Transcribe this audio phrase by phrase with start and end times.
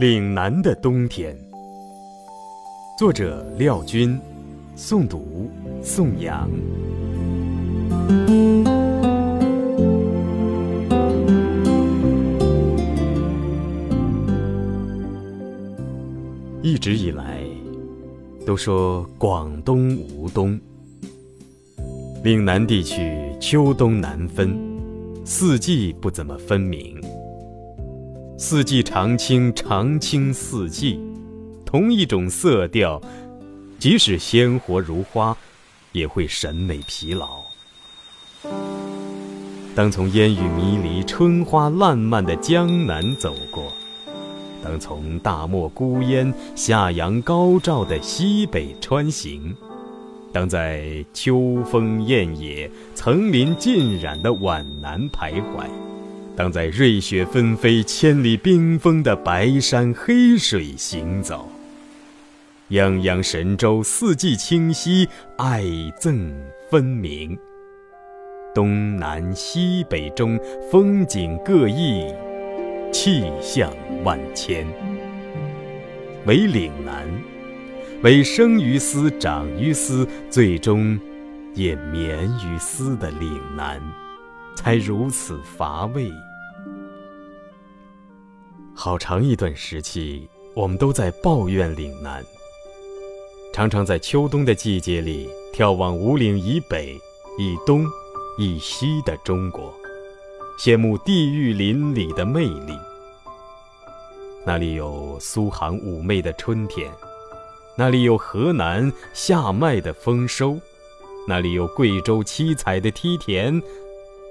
[0.00, 1.36] 岭南的冬天，
[2.98, 4.18] 作者廖军，
[4.76, 5.48] 诵读
[5.82, 6.50] 宋阳。
[16.62, 17.44] 一直以来，
[18.46, 20.58] 都说广东无冬。
[22.24, 24.56] 岭南地区秋冬难分，
[25.24, 27.00] 四季不怎么分明。
[28.40, 31.00] 四季常青，常青四季，
[31.66, 33.02] 同一种色调，
[33.80, 35.36] 即使鲜活如花，
[35.90, 37.40] 也会审美疲劳。
[39.74, 43.72] 当从烟雨迷离、春花烂漫的江南走过，
[44.62, 49.52] 当从大漠孤烟、夏阳高照的西北穿行。
[50.32, 55.66] 当在秋风艳野、层林尽染的皖南徘徊，
[56.38, 61.50] 当在瑞雪纷飞、千里冰封的白山黑水行走，
[62.70, 65.64] 泱泱神州，四季清晰，爱
[66.00, 66.30] 憎
[66.70, 67.36] 分明。
[68.54, 70.38] 东南西北中，
[70.70, 72.06] 风景各异，
[72.92, 73.68] 气象
[74.04, 74.64] 万千。
[76.24, 77.04] 唯岭南。
[78.04, 80.96] 为生于斯、长于斯，最终
[81.56, 83.82] 也眠于斯的岭南，
[84.54, 86.08] 才如此乏味。
[88.80, 92.24] 好长一段时期，我们都在抱怨岭南，
[93.52, 96.96] 常常在秋冬的季节里眺望五岭以北、
[97.36, 97.84] 以东、
[98.38, 99.74] 以西的中国，
[100.60, 102.72] 羡慕地狱林里的魅力。
[104.46, 106.88] 那里有苏杭妩媚的春天。
[107.76, 110.56] 那里有河南夏麦的丰收，
[111.26, 113.60] 那里有贵州七彩的梯田，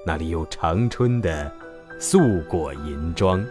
[0.05, 1.51] 那里有长春的
[1.99, 3.45] 素果银装。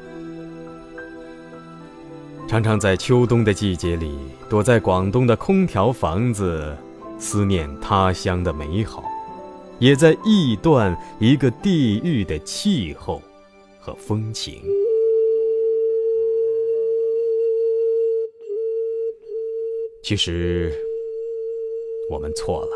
[2.49, 4.17] 常常在秋冬的季节里，
[4.49, 6.77] 躲在广东的空调房子，
[7.19, 9.03] 思念他乡的美好，
[9.81, 13.21] 也在臆断一个地域的气候
[13.81, 14.63] 和风情。
[20.03, 20.73] 其实，
[22.09, 22.71] 我们错了。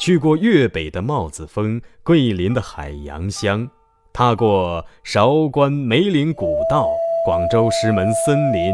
[0.00, 3.70] 去过粤北的帽子峰、桂林的海洋乡，
[4.14, 6.88] 踏过韶关梅岭古道、
[7.24, 8.72] 广州石门森林，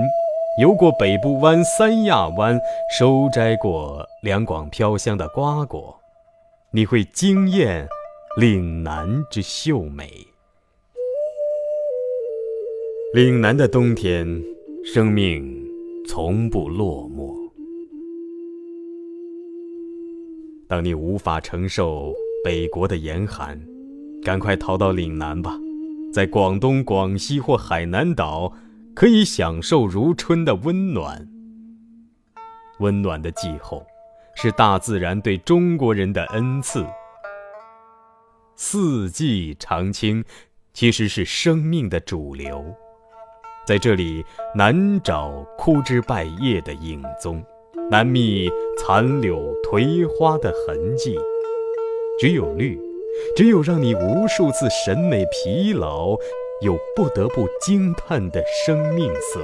[0.61, 2.61] 游过北部湾、三亚湾，
[2.99, 5.99] 收摘过两广飘香的瓜果，
[6.73, 7.89] 你会惊艳
[8.37, 10.11] 岭南之秀美。
[13.15, 14.43] 岭南的冬天。
[14.83, 15.63] 生命
[16.09, 17.37] 从不落寞。
[20.67, 23.61] 当你无法承受北国的严寒，
[24.23, 25.59] 赶快逃到岭南吧，
[26.13, 28.53] 在广东、广西或海南岛，
[28.95, 31.27] 可以享受如春的温暖。
[32.81, 33.85] 温暖的气候，
[34.35, 36.87] 是大自然对中国人的恩赐。
[38.57, 40.23] 四季常青，
[40.75, 42.65] 其实是生命的主流。
[43.67, 47.43] 在这里难找枯枝败叶的影踪，
[47.91, 51.19] 难觅残柳颓花的痕迹，
[52.19, 52.79] 只有绿，
[53.37, 56.17] 只有让你无数次审美疲劳
[56.63, 59.41] 又不得不惊叹的生命色，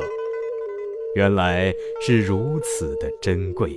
[1.15, 3.71] 原来是如此的珍贵。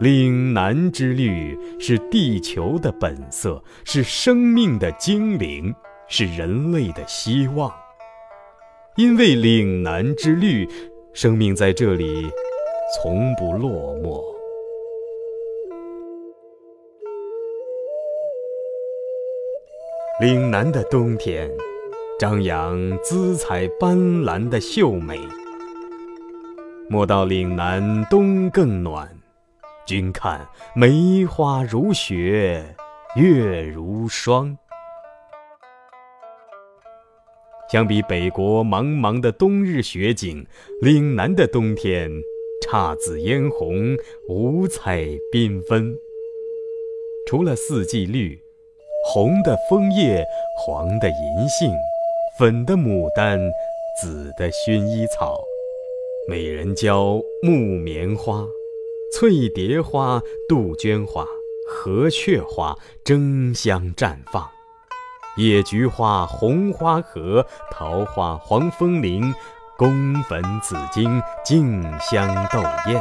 [0.00, 5.74] 岭南之绿是地球的本色，是生命的精灵，
[6.06, 7.72] 是人类的希望。
[8.96, 10.68] 因为岭南之绿，
[11.14, 12.26] 生命在这里
[12.94, 14.35] 从不落寞。
[20.18, 21.46] 岭南的冬天，
[22.18, 25.20] 张扬姿彩斑斓的秀美。
[26.88, 29.14] 莫道岭南冬更暖，
[29.86, 32.64] 君看梅花如雪，
[33.14, 34.56] 月如霜。
[37.70, 40.46] 相比北国茫茫的冬日雪景，
[40.80, 42.10] 岭南的冬天
[42.66, 43.94] 姹紫嫣红，
[44.30, 45.94] 五彩缤纷。
[47.26, 48.40] 除了四季绿，
[49.08, 50.26] 红的枫叶，
[50.56, 51.72] 黄的银杏，
[52.36, 53.38] 粉的牡丹，
[54.02, 55.40] 紫的薰衣草，
[56.28, 58.44] 美人蕉、木棉花、
[59.14, 61.24] 翠蝶花、杜鹃花、
[61.68, 64.44] 河雀花争相绽放。
[65.38, 69.32] 野菊花、红花荷、桃花、黄风铃、
[69.78, 72.60] 宫粉紫荆竞相斗
[72.90, 73.00] 艳。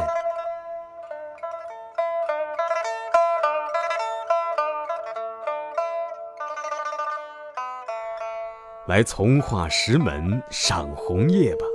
[8.88, 11.66] 来从化石门赏红叶吧，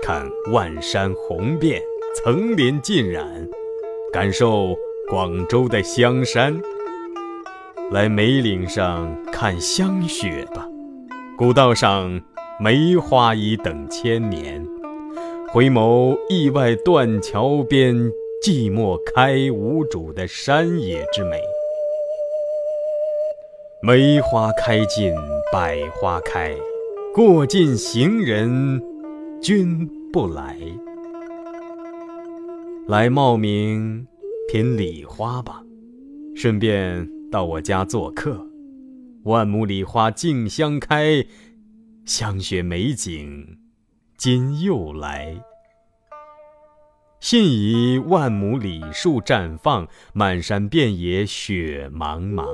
[0.00, 1.82] 看万山红遍，
[2.14, 3.26] 层林尽染，
[4.12, 4.76] 感受
[5.10, 6.56] 广州的香山。
[7.90, 10.64] 来梅岭上看香雪吧，
[11.36, 12.20] 古道上
[12.60, 14.64] 梅花已等千年。
[15.48, 17.96] 回眸意外断桥边，
[18.44, 21.40] 寂寞开无主的山野之美。
[23.80, 25.14] 梅花开尽
[25.52, 26.52] 百花开，
[27.14, 28.82] 过尽行人
[29.40, 30.58] 君不来。
[32.88, 34.04] 来茂名
[34.50, 35.62] 品礼花吧，
[36.34, 38.44] 顺便到我家做客。
[39.22, 41.24] 万亩礼花竞相开，
[42.04, 43.58] 香雪美景。
[44.16, 45.40] 今又来，
[47.20, 52.44] 信以万亩李树绽放，满山遍野雪茫茫。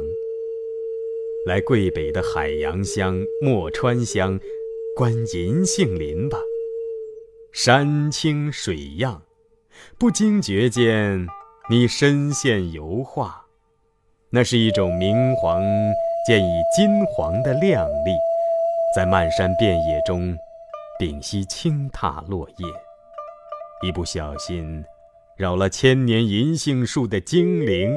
[1.47, 4.41] 来桂北的海洋乡、墨川乡，
[4.97, 6.39] 观银杏林吧。
[7.53, 9.21] 山清水漾，
[9.99, 11.27] 不经觉间，
[11.69, 13.45] 你身陷油画，
[14.31, 15.63] 那是一种明黄
[16.27, 18.13] 渐以金黄的亮丽，
[18.97, 20.37] 在漫山遍野中。
[20.97, 22.67] 屏息轻踏落叶，
[23.87, 24.83] 一不小心
[25.37, 27.93] 扰了千年银杏树的精灵。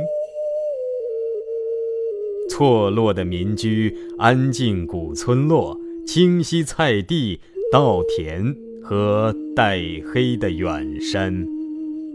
[2.49, 7.39] 错落的民居，安静古村落，清晰菜地、
[7.71, 9.79] 稻田和带
[10.11, 11.45] 黑的远山，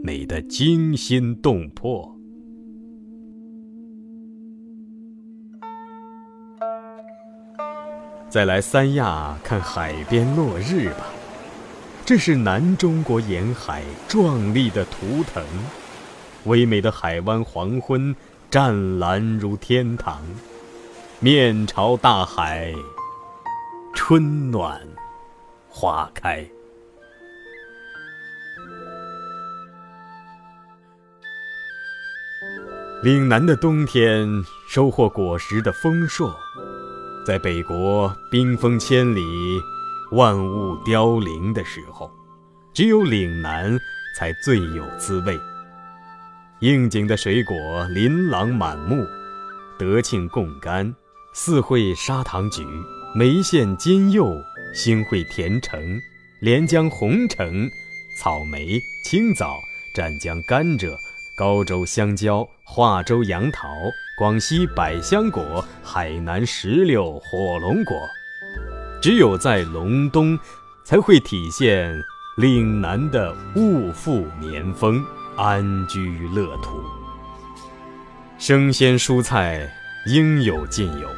[0.02, 2.16] 美得惊心动魄。
[8.28, 11.12] 再来三亚看海边落日吧，
[12.06, 15.44] 这是南中国沿海壮丽的图腾。
[16.46, 18.16] 唯美的海湾黄昏，
[18.52, 20.20] 湛蓝如天堂，
[21.20, 22.74] 面朝大海，
[23.94, 24.78] 春暖
[25.70, 26.46] 花开。
[33.02, 34.28] 岭南的冬天，
[34.68, 36.36] 收获果实的丰硕。
[37.26, 39.22] 在北国冰封千里、
[40.10, 42.10] 万物凋零的时候，
[42.74, 43.78] 只有岭南
[44.18, 45.40] 才最有滋味。
[46.62, 47.56] 应景的水果
[47.88, 49.04] 琳琅满目，
[49.76, 50.94] 德庆贡柑、
[51.34, 52.62] 四惠砂糖橘、
[53.16, 54.32] 梅县金柚、
[54.72, 56.00] 新会甜橙、
[56.40, 57.68] 连江红橙、
[58.16, 59.56] 草莓、青枣、
[59.96, 60.94] 湛江甘蔗。
[61.36, 63.68] 高州香蕉、化州杨桃、
[64.16, 67.96] 广西百香果、海南石榴、火龙果，
[69.00, 70.38] 只有在隆冬，
[70.84, 71.92] 才会体现
[72.36, 75.04] 岭南的物阜年丰、
[75.36, 76.82] 安居乐土。
[78.38, 79.68] 生鲜蔬菜
[80.06, 81.08] 应有尽有，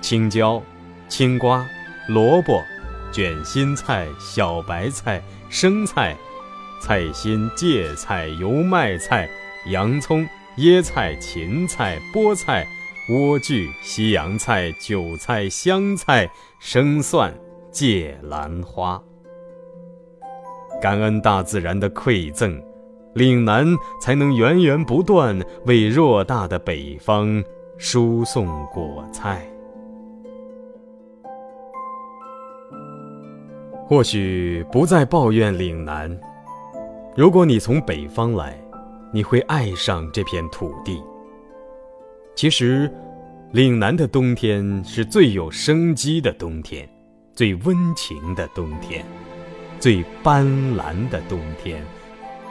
[0.00, 0.62] 青椒、
[1.08, 1.66] 青瓜、
[2.08, 2.62] 萝卜、
[3.12, 6.16] 卷心菜、小白菜、生菜、
[6.80, 9.28] 菜心、芥菜、油麦菜。
[9.66, 10.26] 洋葱、
[10.56, 12.66] 椰菜、芹菜、菠菜、
[13.10, 16.26] 莴苣、西洋菜、韭菜、香菜、
[16.58, 17.38] 生蒜、
[17.70, 18.98] 芥兰花。
[20.80, 22.58] 感恩大自然的馈赠，
[23.14, 23.66] 岭南
[24.00, 27.42] 才能源源不断为偌大的北方
[27.76, 29.46] 输送果菜。
[33.86, 36.18] 或许不再抱怨岭南，
[37.16, 38.58] 如果你从北方来。
[39.12, 41.02] 你会爱上这片土地。
[42.36, 42.88] 其实，
[43.50, 46.88] 岭南的冬天是最有生机的冬天，
[47.32, 49.04] 最温情的冬天，
[49.80, 51.84] 最斑斓的冬天，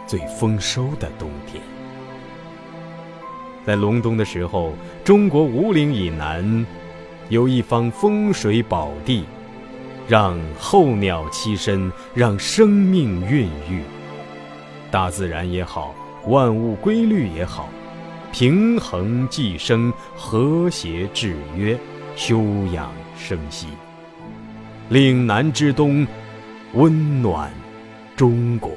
[0.10, 1.62] 最丰收的冬天。
[3.64, 4.74] 在隆冬的时候，
[5.04, 6.66] 中国五岭以南
[7.30, 9.26] 有一方风水宝地，
[10.08, 13.84] 让候鸟栖身，让生命孕育。
[14.90, 15.94] 大自然也好。
[16.26, 17.70] 万物规律也好，
[18.32, 21.80] 平衡寄生，和谐制约，
[22.16, 22.42] 休
[22.74, 23.68] 养生息。
[24.90, 26.06] 岭南之冬，
[26.74, 27.52] 温暖
[28.18, 28.72] 中国。